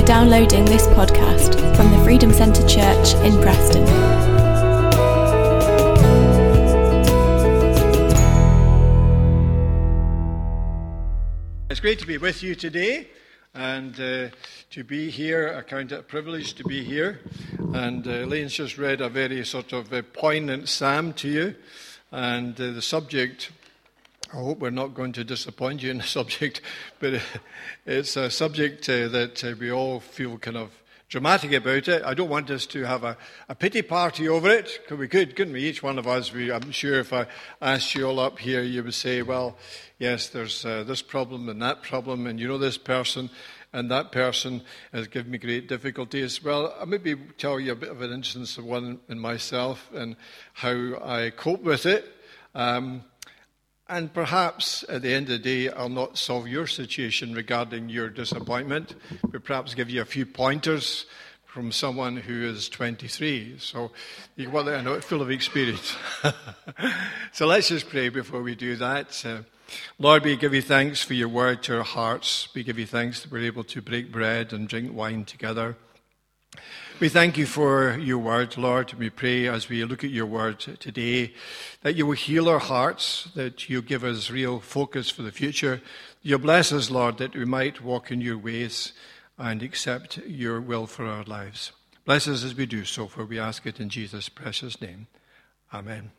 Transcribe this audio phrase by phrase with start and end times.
[0.00, 3.82] for downloading this podcast from the Freedom Centre Church in Preston.
[11.68, 13.08] It's great to be with you today
[13.52, 14.28] and uh,
[14.70, 15.54] to be here.
[15.58, 17.20] I count it a privilege to be here.
[17.74, 21.54] And uh, Elaine's just read a very sort of uh, poignant psalm to you.
[22.10, 23.50] And uh, the subject,
[24.32, 26.60] I hope we're not going to disappoint you in the subject,
[27.00, 27.20] but
[27.84, 30.70] it's a subject uh, that uh, we all feel kind of
[31.08, 32.04] dramatic about it.
[32.04, 33.16] I don't want us to have a,
[33.48, 35.64] a pity party over it, because we could, couldn't we?
[35.64, 37.26] Each one of us, we, I'm sure if I
[37.60, 39.56] asked you all up here, you would say, well,
[39.98, 43.30] yes, there's uh, this problem and that problem, and you know this person,
[43.72, 46.40] and that person has given me great difficulties.
[46.44, 50.14] Well, I'll maybe tell you a bit of an instance of one in myself and
[50.52, 52.04] how I cope with it.
[52.54, 53.02] Um,
[53.90, 58.08] and perhaps at the end of the day, I'll not solve your situation regarding your
[58.08, 58.94] disappointment,
[59.28, 61.06] but perhaps give you a few pointers
[61.44, 63.56] from someone who is 23.
[63.58, 63.90] So
[64.36, 65.96] you well, I know full of experience.
[67.32, 69.26] so let's just pray before we do that.
[69.26, 69.42] Uh,
[69.98, 72.48] Lord, we give you thanks for your word to our hearts.
[72.54, 75.76] We give you thanks that we're able to break bread and drink wine together.
[77.00, 78.92] We thank you for your word, Lord.
[78.92, 81.32] We pray as we look at your word today
[81.80, 85.80] that you will heal our hearts, that you give us real focus for the future.
[86.20, 88.92] You bless us, Lord, that we might walk in your ways
[89.38, 91.72] and accept your will for our lives.
[92.04, 95.06] Bless us as we do so, for we ask it in Jesus' precious name.
[95.72, 96.10] Amen.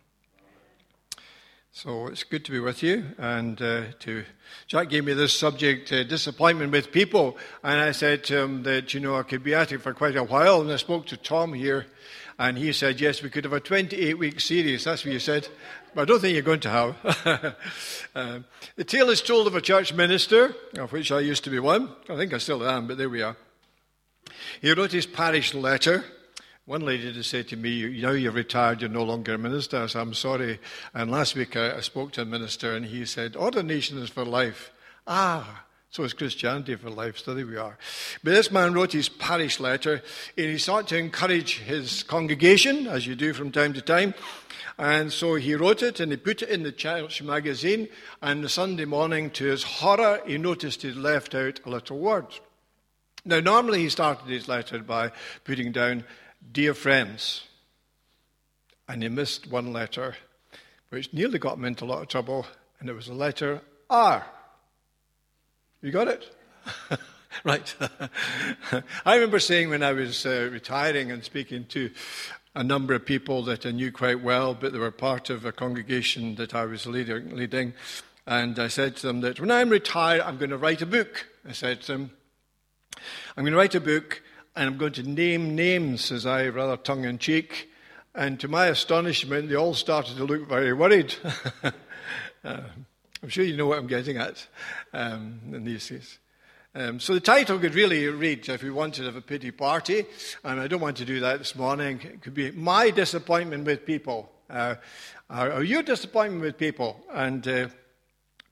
[1.74, 3.06] So it's good to be with you.
[3.18, 4.26] And uh, to
[4.68, 8.94] Jack gave me this subject, uh, disappointment with people, and I said to him that
[8.94, 10.60] you know I could be at it for quite a while.
[10.60, 11.86] And I spoke to Tom here,
[12.38, 14.84] and he said yes, we could have a 28-week series.
[14.84, 15.48] That's what you said,
[15.96, 17.56] but I don't think you're going to have.
[18.16, 18.40] uh,
[18.76, 21.90] the tale is told of a church minister, of which I used to be one.
[22.10, 23.38] I think I still am, but there we are.
[24.62, 26.04] He wrote his parish letter.
[26.66, 29.82] One lady just said to me, Now you're retired, you're no longer a minister.
[29.82, 30.60] I said, I'm sorry.
[30.94, 34.24] And last week I, I spoke to a minister and he said, Ordination is for
[34.24, 34.72] life.
[35.08, 37.18] Ah, so is Christianity for life.
[37.18, 37.78] So there we are.
[38.24, 40.04] But this man wrote his parish letter
[40.38, 44.14] and he sought to encourage his congregation, as you do from time to time.
[44.78, 47.90] And so he wrote it and he put it in the church magazine.
[48.22, 52.28] And the Sunday morning, to his horror, he noticed he'd left out a little word.
[53.26, 55.12] Now, normally he started his letter by
[55.44, 56.04] putting down
[56.50, 57.44] Dear friends,
[58.88, 60.16] and he missed one letter,
[60.90, 62.46] which nearly got him into a lot of trouble,
[62.80, 64.26] and it was the letter R.
[65.82, 66.34] You got it?
[67.44, 67.76] right.
[69.06, 71.92] I remember saying when I was uh, retiring and speaking to
[72.54, 75.52] a number of people that I knew quite well, but they were part of a
[75.52, 77.74] congregation that I was leading, leading.
[78.28, 81.28] And I said to them that when I'm retired, I'm going to write a book.
[81.48, 82.12] I said to them,
[83.38, 84.22] I'm going to write a book
[84.56, 87.70] and I'm going to name names, says I, rather tongue in cheek.
[88.14, 91.16] And to my astonishment, they all started to look very worried.
[91.64, 91.72] uh,
[93.24, 94.46] I'm sure you know what I'm getting at
[94.94, 96.20] um, in these cases.
[96.74, 100.06] Um, so the title could really read, if we wanted to have a pity party,
[100.44, 103.86] and I don't want to do that this morning, it could be My Disappointment with
[103.86, 104.32] People.
[104.50, 104.76] Uh,
[105.30, 106.98] or, Your Disappointment with People.
[107.12, 107.68] And uh,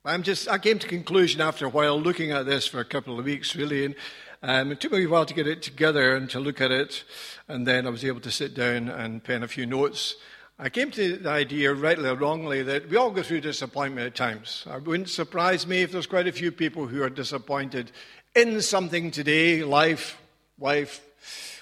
[0.04, 3.18] I'm just, I came to conclusion after a while looking at this for a couple
[3.20, 3.96] of weeks, really, and
[4.42, 7.04] um, it took me a while to get it together and to look at it,
[7.48, 10.16] and then I was able to sit down and pen a few notes.
[10.58, 14.16] I came to the idea, rightly or wrongly, that we all go through disappointment at
[14.16, 14.66] times.
[14.70, 17.92] It wouldn't surprise me if there's quite a few people who are disappointed
[18.36, 20.22] in something today life,
[20.58, 21.02] wife,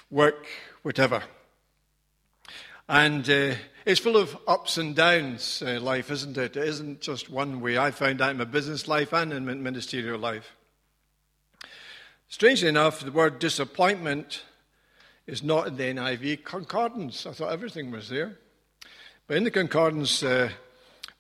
[0.09, 0.47] work,
[0.81, 1.23] whatever.
[2.89, 3.55] And uh,
[3.85, 6.57] it's full of ups and downs, uh, life, isn't it?
[6.57, 7.77] It isn't just one way.
[7.77, 10.55] I found that in my business life and in my ministerial life.
[12.29, 14.43] Strangely enough, the word disappointment
[15.27, 17.25] is not in the NIV concordance.
[17.25, 18.37] I thought everything was there.
[19.27, 20.49] But in the concordance, uh,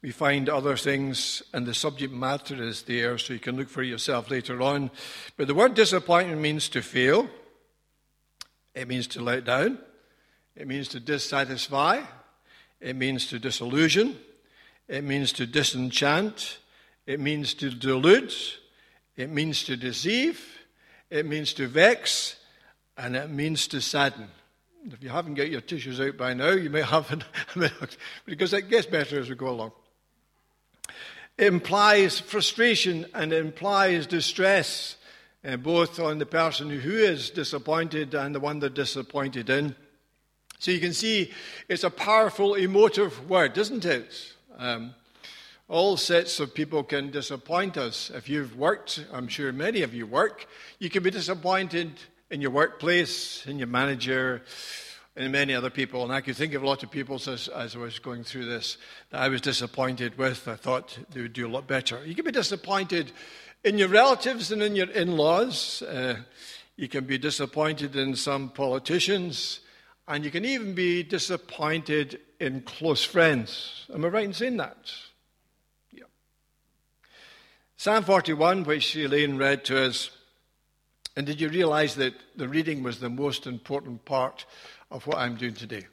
[0.01, 3.83] we find other things, and the subject matter is there, so you can look for
[3.83, 4.91] yourself later on.
[5.37, 7.29] But the word disappointment means to fail,
[8.75, 9.79] it means to let down,
[10.57, 12.01] it means to dissatisfy,
[12.81, 14.17] it means to disillusion,
[14.89, 16.57] it means to disenchant,
[17.05, 18.33] it means to delude,
[19.15, 20.56] it means to deceive,
[21.09, 22.35] it means to vex,
[22.97, 24.27] and it means to sadden.
[24.91, 27.23] If you haven't got your tissues out by now, you may have
[28.25, 29.71] because it gets better as we go along.
[31.37, 34.95] It implies frustration and it implies distress,
[35.45, 39.75] uh, both on the person who is disappointed and the one they're disappointed in.
[40.57, 41.31] So you can see
[41.69, 44.33] it's a powerful emotive word, isn't it?
[44.57, 44.95] Um,
[45.69, 48.09] all sets of people can disappoint us.
[48.13, 50.47] If you've worked, I'm sure many of you work,
[50.79, 51.91] you can be disappointed
[52.29, 54.43] in your workplace, in your manager,
[55.15, 56.03] and many other people.
[56.03, 58.45] And I could think of a lot of people as, as I was going through
[58.45, 58.77] this
[59.09, 60.47] that I was disappointed with.
[60.47, 62.05] I thought they would do a lot better.
[62.05, 63.11] You can be disappointed
[63.63, 65.81] in your relatives and in your in laws.
[65.81, 66.17] Uh,
[66.75, 69.61] you can be disappointed in some politicians.
[70.07, 73.85] And you can even be disappointed in close friends.
[73.93, 74.77] Am I right in saying that?
[77.79, 80.09] Psalm 41, which Elaine read to us.
[81.15, 84.47] And did you realize that the reading was the most important part
[84.89, 85.85] of what I'm doing today.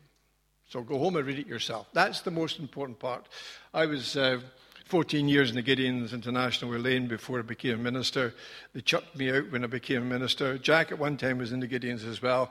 [0.70, 1.86] So go home and read it yourself.
[1.92, 3.28] That's the most important part.
[3.74, 4.40] I was uh,
[4.86, 8.32] 14 years in the Gideons International with before I became a minister.
[8.72, 10.56] They chucked me out when I became a minister.
[10.56, 12.50] Jack at one time was in the Gideons as well.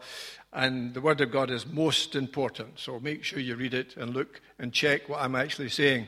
[0.51, 2.77] And the Word of God is most important.
[2.79, 6.07] So make sure you read it and look and check what I'm actually saying.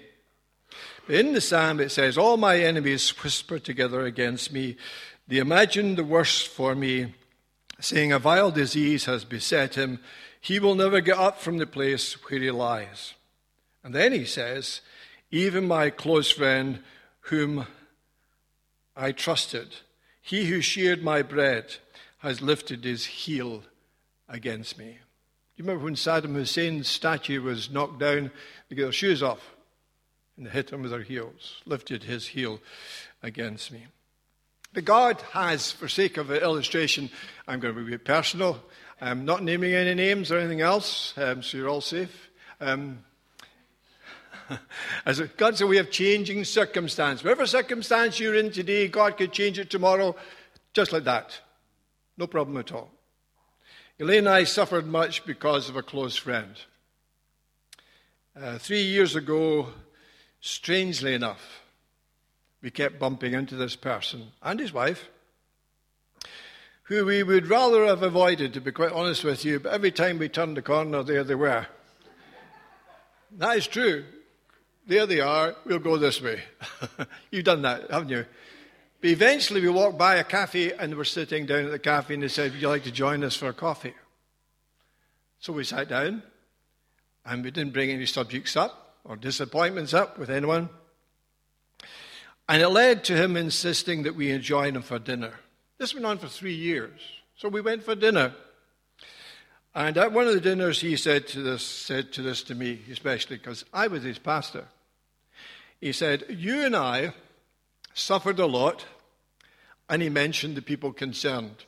[1.07, 4.75] In the psalm, it says, All my enemies whisper together against me.
[5.27, 7.13] They imagine the worst for me,
[7.79, 9.99] saying, A vile disease has beset him.
[10.41, 13.13] He will never get up from the place where he lies.
[13.83, 14.81] And then he says,
[15.29, 16.79] Even my close friend,
[17.21, 17.67] whom
[18.95, 19.75] I trusted,
[20.21, 21.75] he who shared my bread,
[22.19, 23.63] has lifted his heel
[24.27, 24.85] against me.
[24.85, 28.31] Do you remember when Saddam Hussein's statue was knocked down?
[28.69, 29.54] They got their shoes off
[30.37, 32.59] and hit him with their heels, lifted his heel
[33.23, 33.85] against me.
[34.73, 37.09] But God has, for sake of illustration,
[37.47, 38.61] I'm going to be personal.
[38.99, 42.29] I'm not naming any names or anything else, um, so you're all safe.
[42.59, 42.99] Um,
[45.05, 47.23] as God's a way of changing circumstance.
[47.23, 50.15] Whatever circumstance you're in today, God could change it tomorrow,
[50.73, 51.39] just like that.
[52.17, 52.91] No problem at all.
[53.99, 56.55] Elaine and I suffered much because of a close friend.
[58.35, 59.69] Uh, three years ago,
[60.45, 61.63] strangely enough,
[62.61, 65.09] we kept bumping into this person and his wife
[66.83, 70.19] who we would rather have avoided, to be quite honest with you, but every time
[70.19, 71.65] we turned the corner, there they were.
[73.31, 74.05] that is true.
[74.85, 75.55] There they are.
[75.65, 76.43] We'll go this way.
[77.31, 78.27] You've done that, haven't you?
[79.01, 82.13] But eventually we walked by a cafe and they were sitting down at the cafe
[82.13, 83.95] and they said, Would you like to join us for a coffee?
[85.39, 86.21] So we sat down
[87.25, 90.69] and we didn't bring any subjects up or disappointments up with anyone.
[92.49, 95.33] And it led to him insisting that we join him for dinner.
[95.77, 96.99] This went on for three years.
[97.37, 98.33] So we went for dinner.
[99.73, 102.81] And at one of the dinners, he said to this, said to this to me,
[102.89, 104.65] especially because I was his pastor.
[105.81, 107.13] He said, You and I
[107.93, 108.85] suffered a lot,
[109.89, 111.65] and he mentioned the people concerned.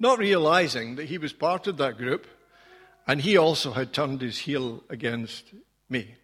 [0.00, 2.26] Not realizing that he was part of that group,
[3.06, 5.44] and he also had turned his heel against
[5.88, 6.14] me.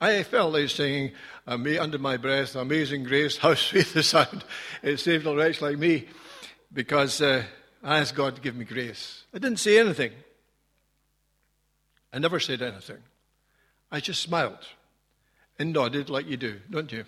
[0.00, 1.12] I felt like singing
[1.46, 4.44] under my breath, Amazing Grace, how sweet the sound.
[4.82, 6.06] It saved a wretch like me
[6.72, 7.44] because uh,
[7.82, 9.24] I asked God to give me grace.
[9.34, 10.12] I didn't say anything.
[12.12, 12.98] I never said anything.
[13.90, 14.66] I just smiled
[15.58, 17.04] and nodded like you do, don't you?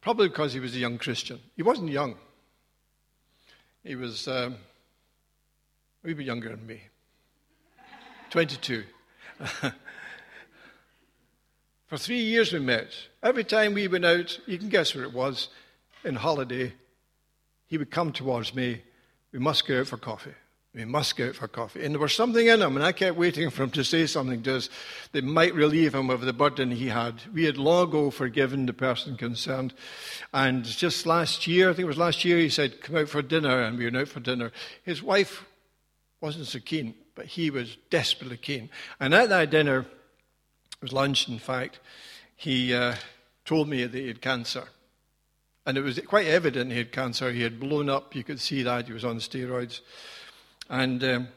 [0.00, 1.40] Probably because he was a young Christian.
[1.56, 2.16] He wasn't young.
[3.82, 4.56] He was um,
[6.04, 6.82] a wee bit younger than me.
[8.30, 8.84] 22.
[11.86, 12.88] For three years we met.
[13.22, 15.48] Every time we went out, you can guess where it was,
[16.04, 16.72] in holiday,
[17.66, 18.82] he would come towards me.
[19.32, 20.34] We must go out for coffee.
[20.74, 21.84] We must go out for coffee.
[21.84, 24.42] And there was something in him, and I kept waiting for him to say something
[24.42, 24.68] to us
[25.12, 27.22] that might relieve him of the burden he had.
[27.32, 29.72] We had long ago forgiven the person concerned.
[30.34, 33.22] And just last year, I think it was last year, he said, Come out for
[33.22, 34.52] dinner, and we went out for dinner.
[34.82, 35.44] His wife
[36.20, 38.70] wasn't so keen, but he was desperately keen.
[39.00, 41.80] And at that dinner, it was lunch, in fact,
[42.36, 42.94] he uh,
[43.44, 44.68] told me that he had cancer.
[45.64, 47.32] And it was quite evident he had cancer.
[47.32, 48.14] He had blown up.
[48.14, 48.86] You could see that.
[48.86, 49.80] He was on steroids.
[50.70, 51.28] And um,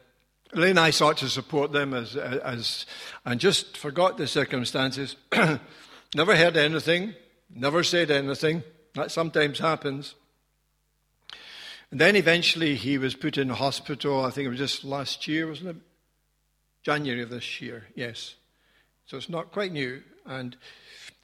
[0.51, 2.85] and I sought to support them as, as,
[3.23, 5.15] and just forgot the circumstances.
[6.15, 7.13] never heard anything,
[7.53, 8.63] never said anything.
[8.95, 10.15] That sometimes happens.
[11.91, 14.23] And then eventually he was put in hospital.
[14.23, 15.75] I think it was just last year, wasn't it?
[16.83, 18.35] January of this year, yes.
[19.05, 20.03] So it's not quite new.
[20.25, 20.55] And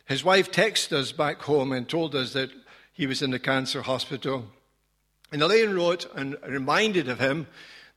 [0.05, 2.49] his wife texted us back home and told us that
[2.91, 4.45] he was in the cancer hospital.
[5.31, 7.47] And Elaine wrote and reminded of him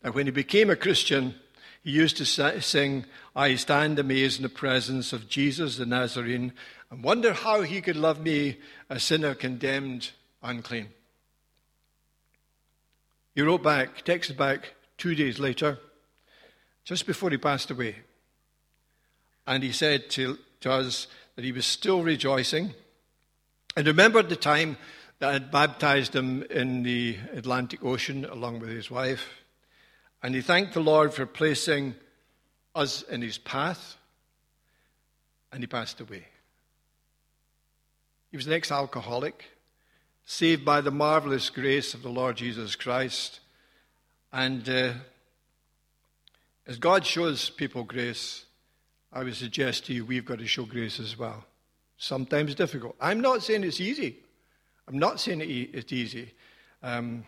[0.03, 1.35] that when he became a Christian,
[1.83, 6.53] he used to sing, I stand amazed in the presence of Jesus the Nazarene
[6.91, 8.59] and wonder how he could love me,
[8.91, 10.11] a sinner condemned
[10.43, 10.89] unclean.
[13.38, 15.78] He wrote back, texted back two days later,
[16.85, 17.95] just before he passed away.
[19.47, 22.75] And he said to, to us that he was still rejoicing
[23.76, 24.76] and remembered the time
[25.21, 29.28] that I had baptized him in the Atlantic Ocean along with his wife.
[30.21, 31.95] And he thanked the Lord for placing
[32.75, 33.99] us in his path,
[35.52, 36.26] and he passed away.
[38.33, 39.45] He was an ex alcoholic,
[40.30, 43.40] saved by the marvelous grace of the Lord Jesus Christ.
[44.30, 44.92] And uh,
[46.66, 48.44] as God shows people grace,
[49.11, 51.47] I would suggest to you we've got to show grace as well.
[51.97, 52.94] Sometimes difficult.
[53.00, 54.18] I'm not saying it's easy.
[54.87, 56.35] I'm not saying it's easy.
[56.82, 57.25] Um,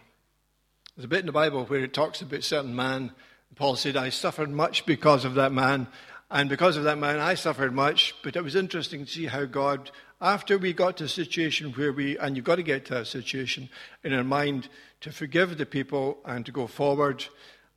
[0.94, 3.12] there's a bit in the Bible where it talks about a certain man.
[3.56, 5.86] Paul said, I suffered much because of that man.
[6.30, 8.14] And because of that man, I suffered much.
[8.22, 9.90] But it was interesting to see how God,
[10.20, 13.06] after we got to a situation where we, and you've got to get to that
[13.06, 13.68] situation
[14.04, 14.68] in our mind
[15.00, 17.24] to forgive the people and to go forward.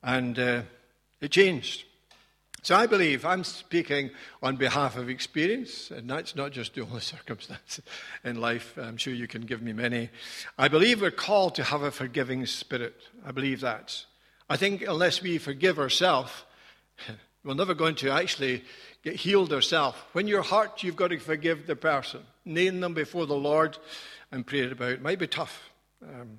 [0.02, 0.62] And uh,
[1.20, 1.84] it changed.
[2.64, 4.10] So I believe I'm speaking
[4.42, 7.80] on behalf of experience, and that's not just the only circumstance
[8.24, 8.78] in life.
[8.78, 10.08] I'm sure you can give me many.
[10.56, 12.94] I believe we're called to have a forgiving spirit.
[13.24, 14.04] I believe that.
[14.48, 16.32] I think unless we forgive ourselves,
[17.44, 18.64] we're never going to actually
[19.02, 19.98] get healed ourselves.
[20.12, 23.76] When you're hurt, you've got to forgive the person, name them before the Lord,
[24.32, 24.92] and pray it about.
[24.92, 25.70] It might be tough.
[26.02, 26.38] Um,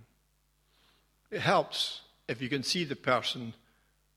[1.29, 3.53] it helps if you can see the person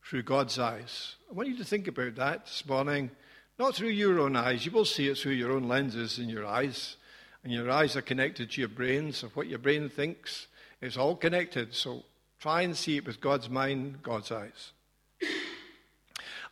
[0.04, 1.16] through God's eyes.
[1.30, 3.11] I want you to think about that this morning.
[3.59, 4.64] Not through your own eyes.
[4.64, 6.97] You will see it through your own lenses in your eyes.
[7.45, 10.47] And your eyes are connected to your brains of what your brain thinks.
[10.80, 11.75] It's all connected.
[11.75, 12.04] So
[12.40, 14.73] try and see it with God's mind, God's eyes.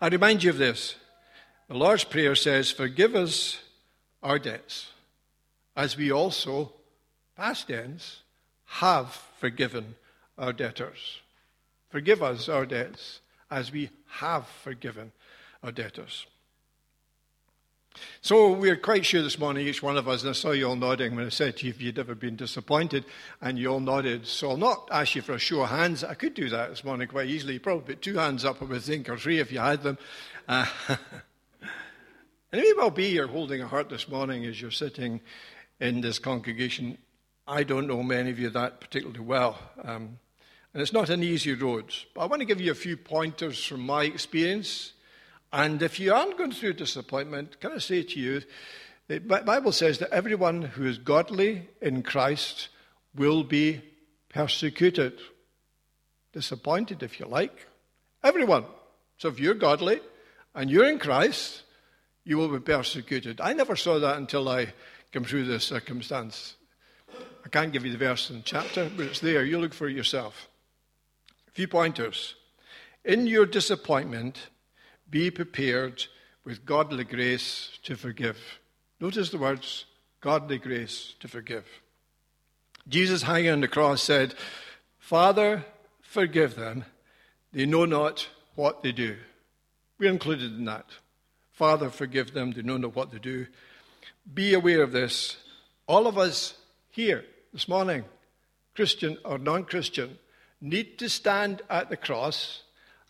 [0.01, 0.97] I remind you of this.
[1.69, 3.61] The Lord's Prayer says, Forgive us
[4.23, 4.91] our debts,
[5.75, 6.73] as we also,
[7.37, 8.23] past tense,
[8.67, 9.95] have forgiven
[10.37, 11.21] our debtors.
[11.89, 15.13] Forgive us our debts as we have forgiven
[15.63, 16.27] our debtors.
[18.21, 20.77] So we're quite sure this morning, each one of us, and I saw you all
[20.77, 23.05] nodding when I said to you if you'd ever been disappointed,
[23.41, 24.27] and you all nodded.
[24.27, 26.05] So I'll not ask you for a show of hands.
[26.05, 27.59] I could do that this morning quite easily.
[27.59, 29.99] Probably put two hands up, I would think, or three if you had them.
[30.49, 30.99] Uh, and
[32.53, 35.21] it may well be you're holding a heart this morning as you're sitting
[35.81, 36.99] in this congregation.
[37.47, 39.59] I don't know many of you that particularly well.
[39.83, 40.19] Um,
[40.77, 41.95] and it's not an easy road.
[42.15, 44.93] But I want to give you a few pointers from my experience.
[45.53, 48.43] And if you aren't going through disappointment, can I say to you,
[49.09, 52.69] the Bible says that everyone who is godly in Christ
[53.15, 53.83] will be
[54.29, 55.19] persecuted.
[56.33, 57.67] Disappointed, if you like.
[58.25, 58.65] Everyone.
[59.19, 60.01] So if you're godly
[60.55, 61.63] and you're in Christ,
[62.25, 63.41] you will be persecuted.
[63.41, 64.75] I never saw that until I
[65.13, 66.57] came through this circumstance.
[67.45, 69.45] I can't give you the verse and chapter, but it's there.
[69.45, 70.49] You look for it yourself
[71.47, 72.35] A few pointers.
[73.05, 74.49] In your disappointment,
[75.11, 76.05] be prepared
[76.45, 78.39] with godly grace to forgive.
[79.01, 79.85] Notice the words
[80.21, 81.67] godly grace to forgive.
[82.89, 84.35] Jesus, hanging on the cross, said,
[84.99, 85.65] Father,
[86.03, 86.85] forgive them.
[87.53, 89.17] They know not what they do.
[89.99, 90.87] We're included in that.
[91.53, 92.53] Father, forgive them.
[92.53, 93.47] They know not what they do.
[94.33, 95.37] Be aware of this.
[95.87, 96.55] All of us
[96.91, 98.05] here this morning,
[98.75, 100.19] Christian or non Christian,
[100.61, 102.63] need to stand at the cross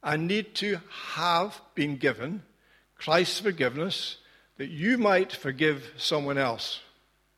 [0.03, 0.81] and need to
[1.15, 2.43] have been given
[2.97, 4.19] Christ's forgiveness
[4.59, 6.81] that you might forgive someone else.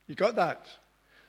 [0.06, 0.66] You got that?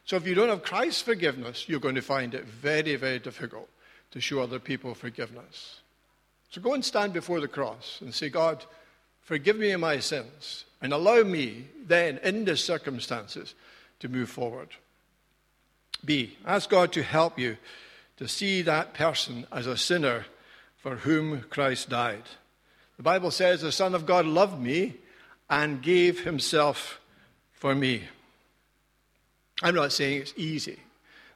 [0.05, 3.69] So if you don't have Christ's forgiveness, you're going to find it very, very difficult
[4.11, 5.81] to show other people forgiveness.
[6.49, 8.65] So go and stand before the cross and say, God,
[9.21, 13.53] forgive me my sins and allow me then, in these circumstances,
[13.99, 14.69] to move forward.
[16.03, 17.57] B, ask God to help you
[18.17, 20.25] to see that person as a sinner
[20.79, 22.23] for whom Christ died.
[22.97, 24.95] The Bible says, The Son of God loved me
[25.49, 26.99] and gave himself
[27.51, 28.03] for me.
[29.61, 30.79] I'm not saying it's easy.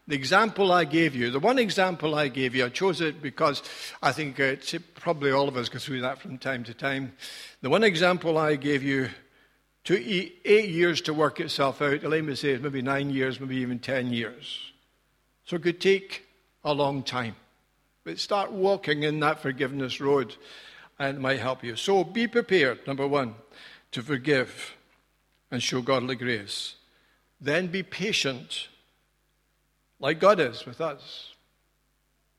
[0.08, 3.64] The example I gave you, the one example I gave you, I chose it because
[4.02, 7.14] I think it's, probably all of us go through that from time to time.
[7.62, 9.10] The one example I gave you
[9.84, 12.04] took eight years to work itself out.
[12.04, 14.72] Let me say it's maybe nine years, maybe even ten years.
[15.46, 16.26] So it could take
[16.64, 17.36] a long time.
[18.03, 20.36] But start walking in that forgiveness road
[21.00, 21.75] and it might help you.
[21.75, 23.36] So be prepared, number one,
[23.91, 24.75] to forgive
[25.51, 26.75] and show godly grace.
[27.39, 28.67] Then be patient,
[30.00, 31.29] like God is with us.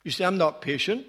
[0.02, 1.06] You see, I'm not patient.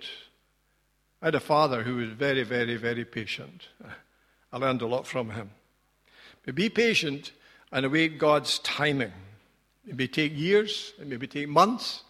[1.22, 3.68] I had a father who was very, very, very patient.
[4.54, 5.52] I learned a lot from him.
[6.46, 7.32] But be patient
[7.72, 9.12] and await God's timing.
[9.88, 12.04] It may take years, it may take months,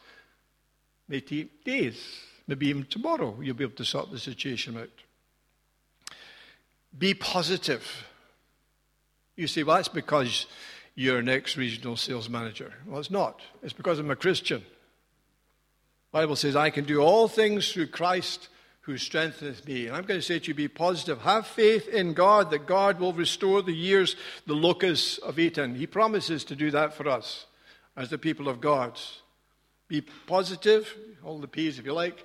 [1.08, 4.90] may take days, maybe even tomorrow, you'll be able to sort the situation out.
[6.98, 8.06] Be positive.
[9.36, 10.46] You say, well, that's because
[10.96, 12.74] you're an ex regional sales manager.
[12.88, 13.42] Well, it's not.
[13.62, 14.62] It's because I'm a Christian.
[16.12, 18.48] The Bible says, I can do all things through Christ
[18.82, 19.88] who strengtheneth me.
[19.88, 21.22] And I'm going to say to you, be positive.
[21.22, 25.76] Have faith in God that God will restore the years the locusts have eaten.
[25.76, 27.48] He promises to do that for us
[27.98, 29.00] as the people of God.
[29.88, 32.24] Be positive, all the P's if you like.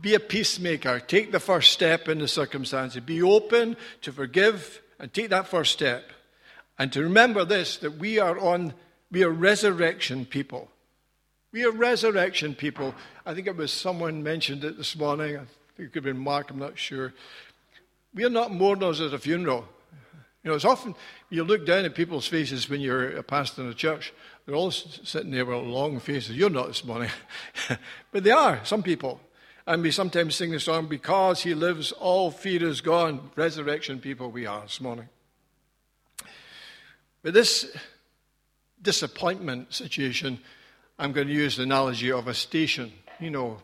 [0.00, 1.00] Be a peacemaker.
[1.00, 3.02] Take the first step in the circumstances.
[3.02, 6.12] Be open to forgive and take that first step.
[6.78, 8.74] And to remember this that we are on,
[9.10, 10.70] we are resurrection people.
[11.50, 12.94] We are resurrection people.
[13.26, 15.36] I think it was someone mentioned it this morning.
[15.36, 15.40] I
[15.76, 17.14] think it could have been Mark, I'm not sure.
[18.14, 19.64] We are not mourners at a funeral.
[20.44, 20.94] You know, it's often
[21.30, 24.12] you look down at people's faces when you're a pastor in a church.
[24.46, 26.36] They're all sitting there with long faces.
[26.36, 27.10] You're not this morning.
[28.12, 29.20] but they are, some people.
[29.68, 33.30] And we sometimes sing the song, Because he lives, all fear is gone.
[33.36, 35.10] Resurrection people we are this morning.
[37.22, 37.76] But this
[38.80, 40.38] disappointment situation,
[40.98, 43.58] I'm going to use the analogy of a station, you know,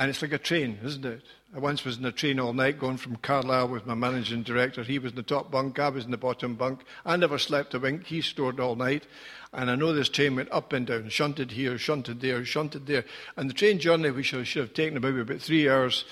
[0.00, 1.20] and it's like a train, isn't it?
[1.54, 4.82] I once was in a train all night going from Carlisle with my managing director.
[4.82, 6.84] He was in the top bunk, I was in the bottom bunk.
[7.04, 8.06] I never slept a wink.
[8.06, 9.06] He snored all night.
[9.52, 13.04] And I know this train went up and down, shunted here, shunted there, shunted there.
[13.36, 16.06] And the train journey, we should, have taken about, about three hours,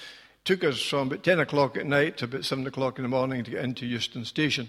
[0.45, 3.43] took us from about 10 o'clock at night to about 7 o'clock in the morning
[3.43, 4.69] to get into Euston Station.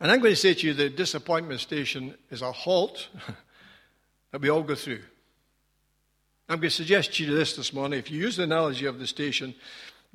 [0.00, 3.08] And I'm going to say to you that disappointment station is a halt
[4.30, 5.02] that we all go through.
[6.50, 8.00] I'm going to suggest to you this this morning.
[8.00, 9.54] If you use the analogy of the station,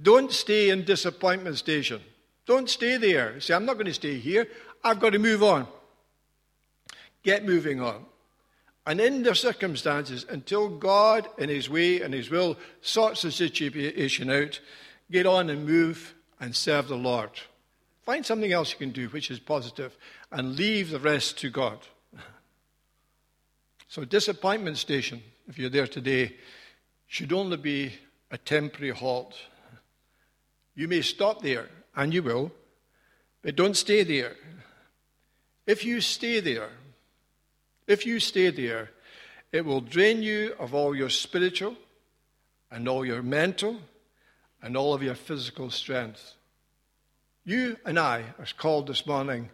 [0.01, 2.01] don't stay in disappointment station.
[2.45, 3.39] Don't stay there.
[3.39, 4.45] Say, I'm not going to stay here.
[4.83, 5.65] I've got to move on.
[7.23, 8.05] Get moving on.
[8.85, 14.29] And in the circumstances, until God, in His way and His will, sorts the situation
[14.29, 14.59] out,
[15.09, 17.31] get on and move and serve the Lord.
[18.03, 19.95] Find something else you can do which is positive
[20.33, 21.79] and leave the rest to God.
[23.87, 26.36] So, disappointment station if you're there today,
[27.08, 27.94] should only be
[28.31, 29.36] a temporary halt.
[30.75, 32.51] You may stop there, and you will,
[33.42, 34.36] but don't stay there.
[35.66, 36.70] If you stay there,
[37.88, 38.90] if you stay there,
[39.51, 41.75] it will drain you of all your spiritual
[42.72, 43.79] and all your mental
[44.62, 46.34] and all of your physical strength.
[47.46, 49.50] You and I are called this morning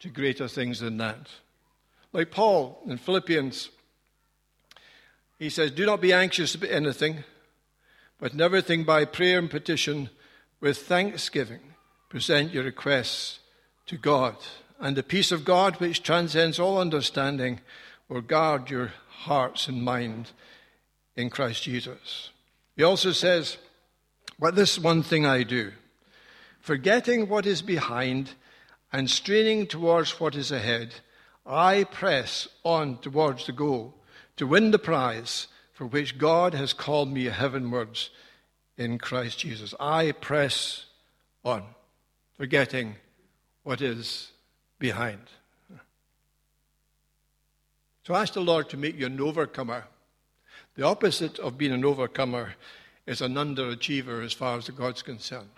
[0.00, 1.28] to greater things than that.
[2.12, 3.68] Like Paul in Philippians
[5.44, 7.22] he says, Do not be anxious about anything,
[8.18, 10.08] but in everything by prayer and petition
[10.58, 11.60] with thanksgiving
[12.08, 13.40] present your requests
[13.84, 14.36] to God.
[14.80, 17.60] And the peace of God, which transcends all understanding,
[18.08, 20.30] will guard your hearts and mind
[21.14, 22.30] in Christ Jesus.
[22.74, 23.58] He also says,
[24.38, 25.72] But this one thing I do,
[26.58, 28.30] forgetting what is behind
[28.90, 30.94] and straining towards what is ahead,
[31.44, 33.92] I press on towards the goal
[34.36, 38.10] to win the prize for which God has called me heavenwards
[38.76, 39.74] in Christ Jesus.
[39.78, 40.86] I press
[41.44, 41.64] on,
[42.36, 42.96] forgetting
[43.62, 44.30] what is
[44.78, 45.20] behind.
[48.06, 49.84] So ask the Lord to make you an overcomer.
[50.76, 52.54] The opposite of being an overcomer
[53.06, 55.48] is an underachiever as far as God's concerned.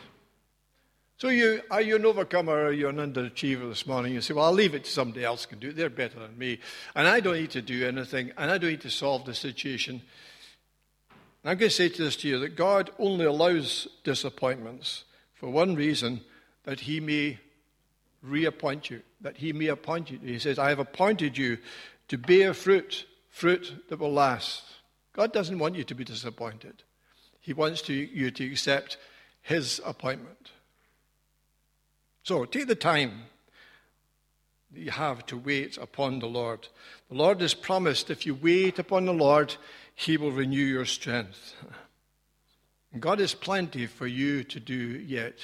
[1.19, 4.13] So you are you an overcomer or you're you an underachiever this morning?
[4.13, 5.77] You say, Well, I'll leave it to somebody else can do it.
[5.77, 6.61] They're better than me.
[6.95, 10.03] And I don't need to do anything, and I don't need to solve the situation.
[11.43, 15.49] And I'm going to say to this to you that God only allows disappointments for
[15.49, 16.21] one reason
[16.65, 17.39] that He may
[18.23, 20.19] reappoint you, that He may appoint you.
[20.19, 21.57] He says, I have appointed you
[22.09, 24.65] to bear fruit, fruit that will last.
[25.15, 26.83] God doesn't want you to be disappointed.
[27.41, 28.99] He wants to, you to accept
[29.41, 30.51] His appointment.
[32.27, 33.23] So take the time
[34.73, 36.67] that you have to wait upon the Lord.
[37.09, 39.55] The Lord has promised if you wait upon the Lord,
[39.95, 41.55] He will renew your strength.
[42.99, 45.35] God has plenty for you to do yet.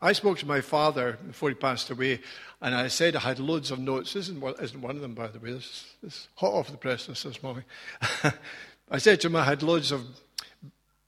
[0.00, 2.20] I spoke to my father before he passed away,
[2.60, 4.12] and I said I had loads of notes.
[4.12, 5.54] This isn't one, isn't one of them, by the way.
[5.54, 7.64] This, is hot off the press this morning.
[8.92, 10.06] I said to him I had loads of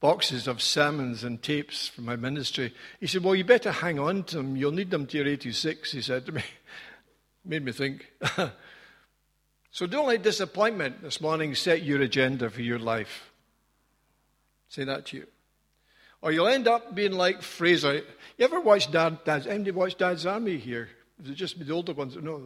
[0.01, 2.75] boxes of sermons and tapes from my ministry.
[2.99, 4.57] He said, Well, you better hang on to them.
[4.57, 6.43] You'll need them to you're 86, he said to me.
[7.45, 8.11] Made me think.
[9.71, 13.31] so don't let disappointment this morning set your agenda for your life.
[14.69, 15.27] Say that to you.
[16.23, 18.03] Or you'll end up being like Frazer.
[18.37, 20.91] You ever watch Dad, Dad's, anybody watch Dad's Army here?
[21.25, 22.17] It just the older ones?
[22.21, 22.43] No.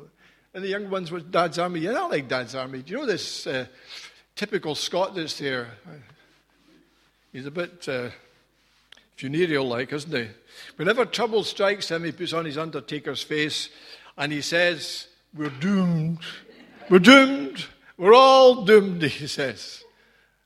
[0.53, 1.81] And the young ones with Dad's Army.
[1.81, 2.83] Yeah, I like Dad's Army.
[2.83, 3.67] Do you know this uh,
[4.37, 5.73] typical Scot that's there?
[7.35, 8.11] He's a bit uh,
[9.17, 10.29] funereal like, isn't he?
[10.77, 13.71] Whenever trouble strikes him, he puts on his undertaker's face
[14.17, 16.21] and he says, We're doomed.
[16.89, 17.67] We're doomed.
[17.99, 19.83] We're all doomed, he says.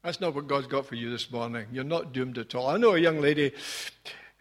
[0.03, 1.66] That's not what God's got for you this morning.
[1.70, 2.68] You're not doomed at all.
[2.68, 3.53] I know a young lady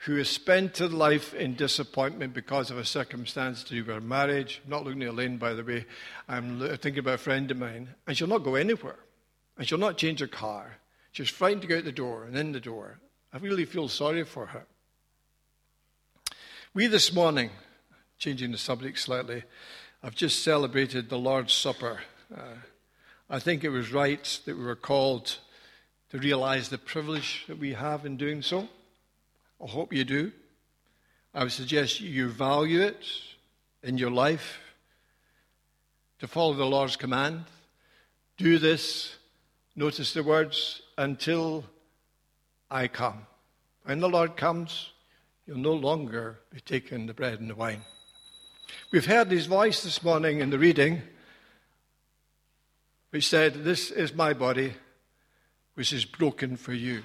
[0.06, 4.00] who has spent her life in disappointment because of a circumstance to do with her
[4.00, 4.62] marriage.
[4.64, 5.86] I'm not looking at Elaine, by the way.
[6.30, 7.90] I'm thinking about a friend of mine.
[8.08, 9.00] And she'll not go anywhere.
[9.58, 10.78] And she'll not change her car.
[11.18, 13.00] She's frightened to go out the door and in the door.
[13.34, 14.68] I really feel sorry for her.
[16.76, 17.50] We this morning,
[18.20, 19.44] changing the subject slightly,
[20.04, 22.02] have just celebrated the Lord's Supper.
[22.32, 22.58] Uh,
[23.32, 25.40] I think it was right that we were called
[26.12, 28.70] to realize the privilege that we have in doing so.
[29.60, 30.32] I hope you do.
[31.34, 33.04] I would suggest you value it
[33.82, 34.60] in your life
[36.20, 37.46] to follow the Lord's command.
[38.38, 39.17] Do this,
[39.78, 41.64] notice the words, until
[42.70, 43.28] I come.
[43.84, 44.90] When the Lord comes,
[45.46, 47.84] you'll no longer be taking the bread and the wine.
[48.92, 51.04] We've heard his voice this morning in the reading,
[53.12, 54.74] which said, This is my body,
[55.76, 57.04] which is broken for you.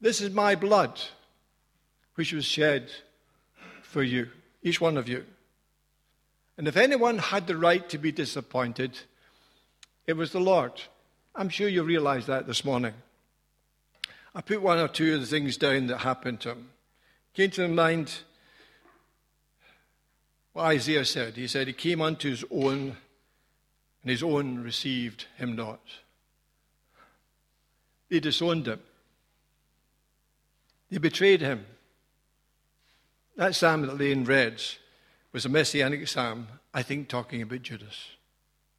[0.00, 1.00] This is my blood,
[2.14, 2.90] which was shed
[3.82, 4.28] for you,
[4.62, 5.24] each one of you.
[6.58, 8.98] And if anyone had the right to be disappointed,
[10.06, 10.72] it was the Lord.
[11.38, 12.94] I'm sure you realize that this morning.
[14.34, 16.70] I put one or two of the things down that happened to him.
[17.32, 18.12] Came to mind
[20.52, 21.36] what Isaiah said.
[21.36, 22.96] He said, He came unto his own,
[24.02, 25.80] and his own received him not.
[28.08, 28.80] They disowned him,
[30.90, 31.66] they betrayed him.
[33.36, 34.60] That psalm that Elaine read
[35.32, 38.08] was a messianic psalm, I think, talking about Judas.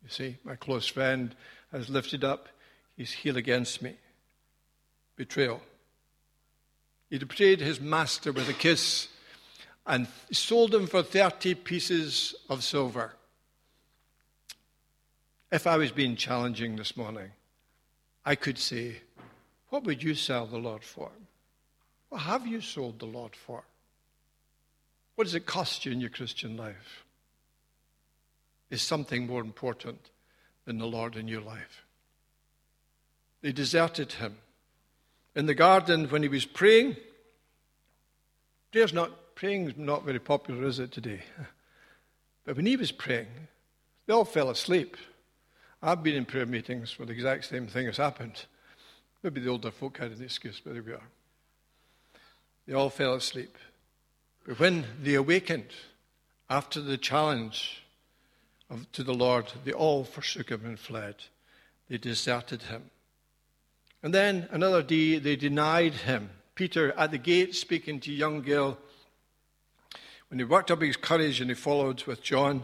[0.04, 1.34] You see, my close friend
[1.72, 2.50] has lifted up
[2.98, 3.96] his heel against me.
[5.16, 5.62] Betrayal.
[7.10, 9.08] He betrayed his master with a kiss
[9.86, 13.14] and sold him for 30 pieces of silver.
[15.52, 17.32] If I was being challenging this morning,
[18.24, 18.98] I could say,
[19.70, 21.10] What would you sell the Lord for?
[22.10, 23.64] What have you sold the Lord for?
[25.16, 27.04] What does it cost you in your Christian life?
[28.70, 30.00] Is something more important
[30.70, 31.84] than the Lord in your life?
[33.42, 34.38] They deserted him.
[35.36, 36.96] In the garden, when he was praying,
[38.72, 41.22] prayer's not praying's not very popular, is it, today?
[42.46, 43.28] But when he was praying,
[44.06, 44.98] they all fell asleep.
[45.84, 48.46] I've been in prayer meetings where the exact same thing has happened.
[49.22, 51.10] Maybe the older folk had an excuse, but there we are.
[52.68, 53.56] They all fell asleep.
[54.48, 55.72] But when they awakened
[56.50, 57.84] after the challenge
[58.70, 61.16] of, to the Lord, they all forsook him and fled.
[61.90, 62.90] They deserted him.
[64.02, 66.30] And then another day, they denied him.
[66.56, 68.78] Peter at the gate speaking to young girl
[70.30, 72.64] when he worked up his courage and he followed with John,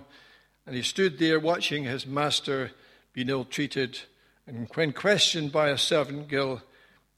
[0.66, 2.72] and he stood there watching his master
[3.14, 4.00] being ill treated,
[4.46, 6.62] and when questioned by a servant girl,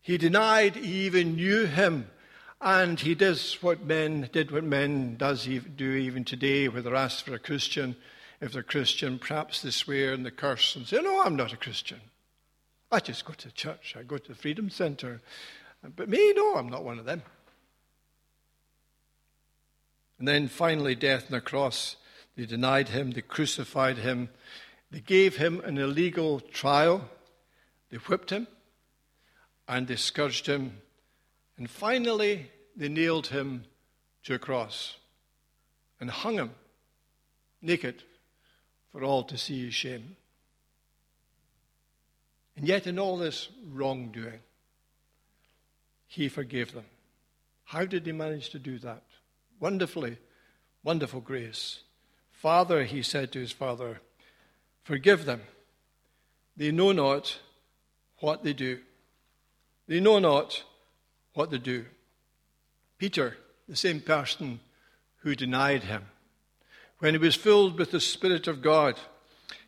[0.01, 2.09] he denied he even knew him.
[2.61, 7.25] And he does what men did what men does do even today, where they're asked
[7.25, 7.95] for a Christian.
[8.39, 11.57] If they're Christian, perhaps they swear and they curse and say, No, I'm not a
[11.57, 11.99] Christian.
[12.91, 13.95] I just go to church.
[13.97, 15.21] I go to the Freedom Center.
[15.95, 17.23] But me, no, I'm not one of them.
[20.19, 21.97] And then finally, death on the cross.
[22.35, 24.29] They denied him, they crucified him,
[24.91, 27.09] they gave him an illegal trial,
[27.89, 28.47] they whipped him,
[29.67, 30.81] and they scourged him,
[31.57, 33.65] and finally, they nailed him
[34.23, 34.97] to a cross
[35.99, 36.51] and hung him
[37.61, 38.03] naked
[38.97, 40.15] for all to see his shame.
[42.55, 44.39] And yet, in all this wrongdoing,
[46.07, 46.85] he forgave them.
[47.65, 49.03] How did he manage to do that?
[49.59, 50.17] Wonderfully,
[50.83, 51.81] wonderful grace.
[52.31, 53.99] Father, he said to his father,
[54.83, 55.41] forgive them.
[56.55, 57.37] They know not
[58.17, 58.79] what they do.
[59.87, 60.63] They know not
[61.35, 61.85] what they do.
[62.97, 63.37] Peter,
[63.69, 64.59] the same person
[65.17, 66.05] who denied him,
[66.99, 68.99] when he was filled with the Spirit of God,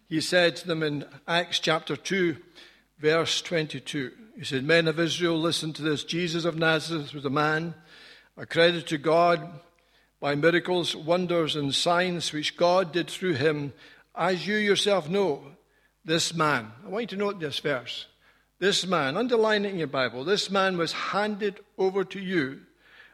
[0.07, 2.37] he said to them in Acts chapter 2,
[2.97, 6.03] verse 22, he said, Men of Israel, listen to this.
[6.03, 7.75] Jesus of Nazareth was a man
[8.37, 9.47] accredited to God
[10.19, 13.73] by miracles, wonders, and signs which God did through him,
[14.15, 15.43] as you yourself know,
[16.03, 18.07] this man, I want you to note this verse.
[18.57, 22.61] This man, underline it in your Bible, this man was handed over to you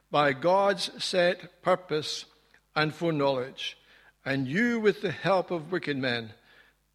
[0.09, 2.25] by God's set purpose
[2.75, 3.77] and foreknowledge.
[4.25, 6.31] And you, with the help of wicked men,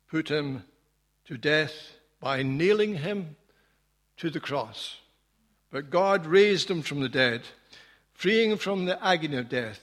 [0.08, 0.64] put him
[1.26, 1.72] to death
[2.20, 3.36] by nailing him
[4.16, 4.96] to the cross.
[5.70, 7.42] But God raised him from the dead,
[8.12, 9.80] freeing him from the agony of death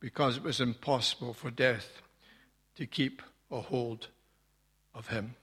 [0.00, 2.02] because it was impossible for death
[2.76, 4.08] to keep a hold
[4.94, 5.34] of Him.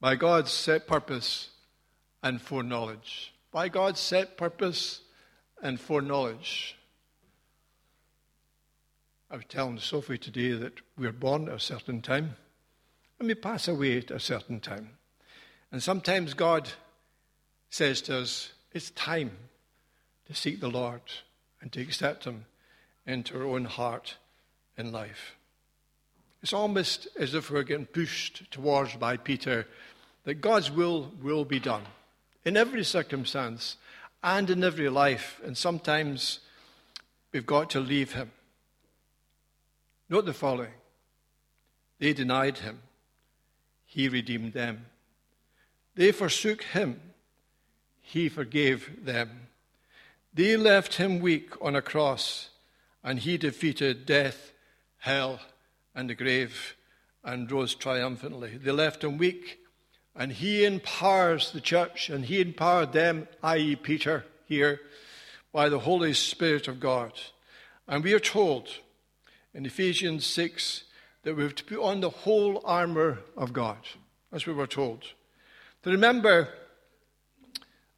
[0.00, 1.50] By God's set purpose
[2.22, 3.32] and foreknowledge.
[3.50, 5.00] By God's set purpose
[5.62, 6.75] and foreknowledge.
[9.28, 12.36] I was telling Sophie today that we're born at a certain time
[13.18, 14.90] and we pass away at a certain time.
[15.72, 16.68] And sometimes God
[17.68, 19.32] says to us, it's time
[20.26, 21.00] to seek the Lord
[21.60, 22.44] and to accept Him
[23.04, 24.16] into our own heart
[24.78, 25.34] and life.
[26.40, 29.66] It's almost as if we're getting pushed towards by Peter
[30.22, 31.82] that God's will will be done
[32.44, 33.76] in every circumstance
[34.22, 35.40] and in every life.
[35.44, 36.38] And sometimes
[37.32, 38.30] we've got to leave Him.
[40.08, 40.72] Note the following
[41.98, 42.80] they denied Him,
[43.84, 44.86] He redeemed them.
[45.94, 47.00] They forsook Him,
[48.02, 49.48] He forgave them.
[50.34, 52.50] They left Him weak on a cross,
[53.02, 54.52] and He defeated death,
[54.98, 55.40] hell,
[55.94, 56.76] and the grave
[57.24, 58.58] and rose triumphantly.
[58.58, 59.60] They left Him weak
[60.16, 64.80] and he empowers the church, and he empowered them, i.e., Peter, here,
[65.52, 67.12] by the Holy Spirit of God.
[67.86, 68.68] And we are told
[69.56, 70.84] in Ephesians 6
[71.22, 73.78] that we have to put on the whole armour of God.
[74.32, 75.02] as we were told.
[75.82, 76.48] To remember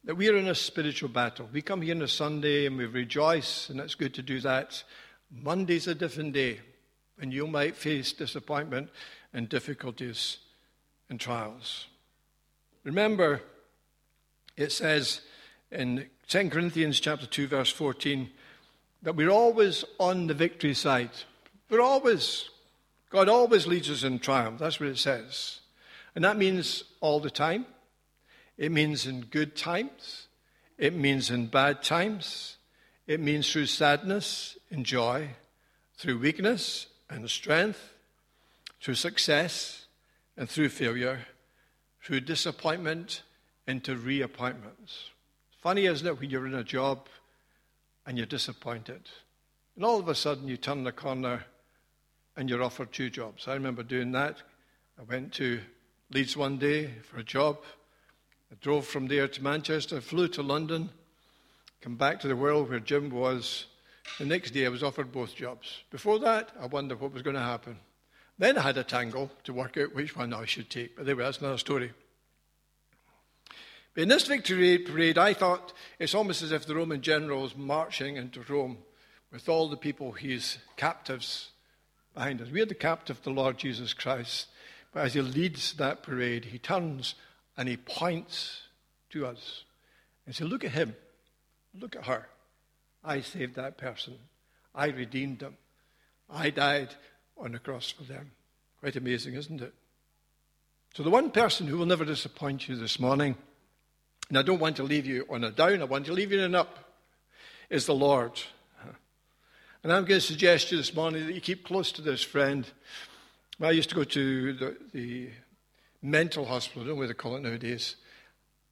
[0.05, 1.49] that we are in a spiritual battle.
[1.51, 4.83] We come here on a Sunday and we rejoice, and it's good to do that.
[5.29, 6.61] Monday's a different day,
[7.19, 8.89] and you might face disappointment
[9.33, 10.37] and difficulties
[11.09, 11.87] and trials.
[12.85, 13.41] Remember,
[14.55, 15.21] it says
[15.71, 18.29] in 2 Corinthians chapter 2, verse 14,
[19.01, 21.11] that we're always on the victory side.
[21.69, 22.49] We're always,
[23.09, 24.59] God always leads us in triumph.
[24.59, 25.59] That's what it says.
[26.15, 27.65] And that means all the time.
[28.57, 30.27] It means in good times.
[30.77, 32.57] It means in bad times.
[33.07, 35.29] It means through sadness and joy,
[35.97, 37.93] through weakness and strength,
[38.81, 39.85] through success
[40.37, 41.25] and through failure
[42.01, 43.21] through disappointment
[43.67, 45.09] into reappointments.
[45.61, 47.07] Funny, isn't it, when you're in a job
[48.05, 49.01] and you're disappointed?
[49.75, 51.45] And all of a sudden you turn the corner
[52.39, 53.49] and you're offered two jobs.
[53.49, 54.37] I remember doing that.
[54.97, 55.59] I went to
[56.09, 57.57] Leeds one day for a job.
[58.49, 60.89] I drove from there to Manchester, flew to London,
[61.81, 63.65] come back to the world where Jim was.
[64.19, 65.83] The next day I was offered both jobs.
[65.91, 67.77] Before that, I wondered what was going to happen.
[68.37, 70.95] Then I had a tangle to work out which one I should take.
[70.95, 71.91] But anyway, that's another story.
[73.93, 77.57] But in this victory parade, I thought it's almost as if the Roman general is
[77.57, 78.77] marching into Rome
[79.29, 81.49] with all the people, his captives,
[82.19, 82.51] behind us.
[82.51, 84.47] We are the captive of the Lord Jesus Christ.
[84.91, 87.15] But as he leads that parade, he turns
[87.55, 88.63] and he points
[89.11, 89.63] to us
[90.25, 90.97] and says, Look at him.
[91.79, 92.27] Look at her.
[93.05, 94.15] I saved that person.
[94.75, 95.55] I redeemed them.
[96.29, 96.89] I died
[97.37, 98.31] on the cross for them.
[98.81, 99.73] Quite amazing, isn't it?
[100.95, 103.37] So, the one person who will never disappoint you this morning,
[104.27, 106.39] and I don't want to leave you on a down, I want to leave you
[106.39, 106.79] on an up,
[107.69, 108.41] is the Lord.
[109.81, 112.21] And I'm going to suggest to you this morning that you keep close to this
[112.21, 112.69] friend.
[113.61, 115.29] I used to go to the, the
[116.01, 117.95] mental hospital, I don't know what they call it nowadays.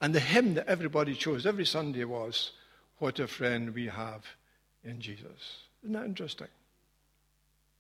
[0.02, 2.52] And the hymn that everybody chose every Sunday was,
[3.00, 4.26] What a Friend We Have
[4.84, 5.64] in Jesus.
[5.82, 6.48] Isn't that interesting?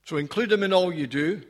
[0.05, 1.41] So include them in all you do,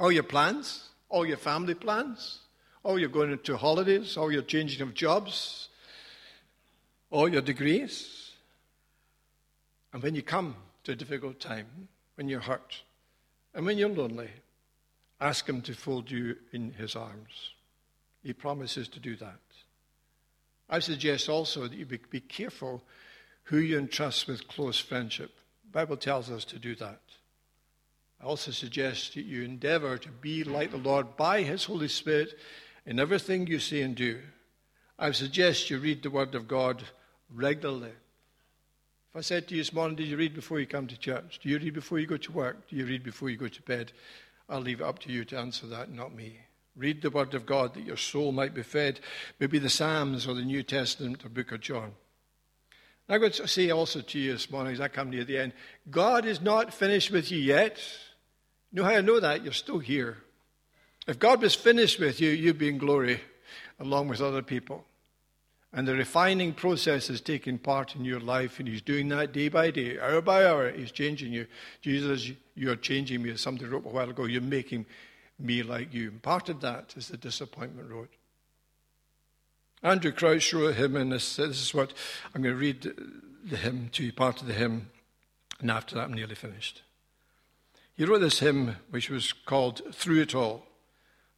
[0.00, 2.40] all your plans, all your family plans,
[2.82, 5.68] all your going into holidays, all your changing of jobs,
[7.12, 8.23] all your degrees.
[9.94, 12.82] And when you come to a difficult time, when you're hurt,
[13.54, 14.28] and when you're lonely,
[15.20, 17.52] ask Him to fold you in His arms.
[18.20, 19.38] He promises to do that.
[20.68, 22.82] I suggest also that you be, careful
[23.44, 25.30] who you entrust with close friendship.
[25.66, 27.00] The Bible tells us to do that.
[28.20, 32.36] I also suggest that you endeavor to be like the Lord by His Holy Spirit
[32.84, 34.22] in everything you say and do.
[34.98, 36.82] I suggest you read the Word of God
[37.32, 37.92] regularly.
[39.14, 41.38] If I said to you this morning, Did you read before you come to church?
[41.40, 42.68] Do you read before you go to work?
[42.68, 43.92] Do you read before you go to bed?
[44.48, 46.40] I'll leave it up to you to answer that, not me.
[46.74, 48.98] Read the Word of God that your soul might be fed,
[49.38, 51.92] maybe the Psalms or the New Testament or Book of John.
[53.08, 55.52] I'm going to say also to you this morning as I come near the end
[55.88, 57.80] God is not finished with you yet.
[58.72, 59.44] You know how I know that?
[59.44, 60.16] You're still here.
[61.06, 63.20] If God was finished with you, you'd be in glory
[63.78, 64.84] along with other people.
[65.76, 69.48] And the refining process is taking part in your life, and He's doing that day
[69.48, 70.70] by day, hour by hour.
[70.70, 71.46] He's changing you.
[71.82, 73.32] Jesus, you're changing me.
[73.32, 74.86] As somebody wrote a while ago, you're making
[75.38, 76.10] me like you.
[76.10, 78.08] And part of that is the disappointment road.
[79.82, 81.92] Andraé Crouch wrote a hymn, and this, this is what
[82.34, 82.92] I'm going to read
[83.44, 84.90] the hymn to you, part of the hymn,
[85.60, 86.82] and after that, I'm nearly finished.
[87.96, 90.66] He wrote this hymn, which was called Through It All.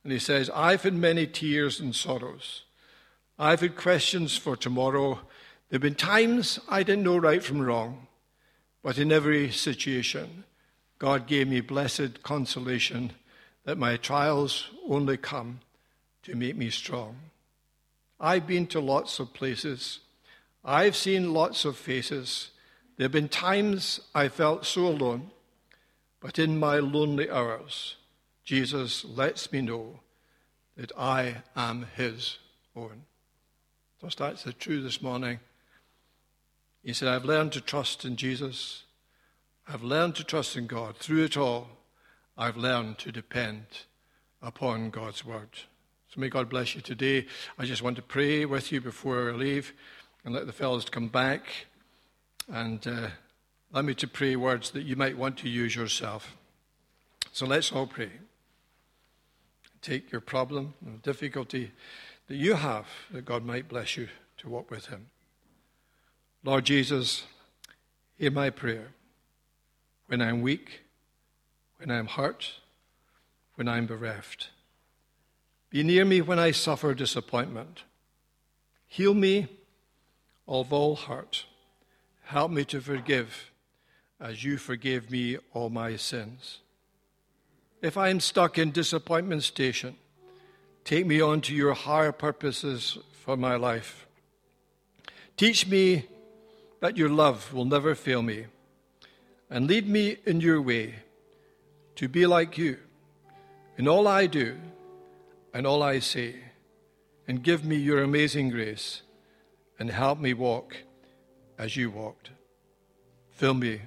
[0.05, 2.65] And he says, I've had many tears and sorrows.
[3.39, 5.15] I've had questions for tomorrow.
[5.69, 8.07] There have been times I didn't know right from wrong.
[8.83, 10.45] But in every situation,
[10.99, 13.13] God gave me blessed consolation
[13.65, 15.61] that my trials only come
[16.23, 17.17] to make me strong.
[18.19, 19.99] I've been to lots of places.
[20.65, 22.51] I've seen lots of faces.
[22.97, 25.31] There have been times I felt so alone.
[26.21, 27.97] But in my lonely hours,
[28.45, 30.01] Jesus lets me know
[30.77, 32.39] that I am his
[32.75, 33.03] own.
[34.15, 35.41] That's the truth this morning.
[36.85, 38.85] He said, I've learned to trust in Jesus.
[39.67, 40.97] I've learned to trust in God.
[40.97, 41.69] Through it all,
[42.39, 43.65] I've learned to depend
[44.41, 45.49] upon God's word.
[46.09, 47.27] So may God bless you today.
[47.59, 49.73] I just want to pray with you before I leave
[50.25, 51.67] and let the fellows come back
[52.49, 56.37] and uh, me to pray words that you might want to use yourself.
[57.33, 58.11] So let's all pray.
[59.83, 61.73] Take your problem difficulty
[62.29, 64.09] that you have, that God might bless you
[64.39, 65.07] to walk with Him.
[66.43, 67.25] Lord Jesus,
[68.17, 68.89] hear my prayer
[70.07, 70.83] when I'm weak,
[71.79, 72.53] when I'm hurt,
[73.55, 74.51] when I'm bereft.
[75.71, 77.83] Be near me when I suffer disappointment.
[78.87, 79.49] Heal me
[80.47, 81.45] of all hurt.
[82.25, 83.51] Help me to forgive
[84.21, 86.61] as you forgave me all my sins.
[87.83, 89.97] If I am stuck in disappointment station,
[90.87, 94.07] take me on to your higher purposes for my life.
[95.37, 96.07] Teach me
[96.81, 98.47] that your love will never fail me
[99.51, 100.95] and lead me in your way
[101.97, 102.79] to be like you
[103.77, 104.57] in all I do
[105.53, 106.37] and all I say,
[107.27, 109.03] and give me your amazing grace
[109.79, 110.77] and help me walk
[111.59, 112.31] as you walked.
[113.31, 113.81] Fill me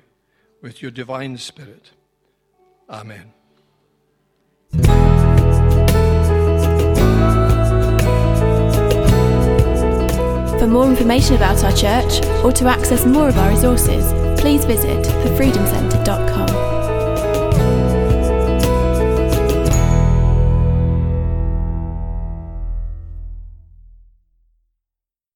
[0.62, 1.91] with your divine spirit.
[2.89, 3.38] Amen.
[10.60, 15.06] For more information about our church or to access more of our resources, please visit
[15.06, 16.78] thefreedomcentre.com.